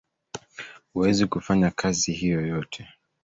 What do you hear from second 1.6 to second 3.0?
kazi hiyo yote